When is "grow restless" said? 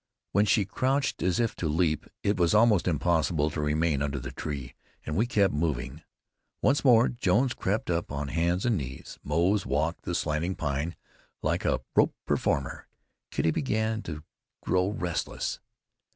14.63-15.59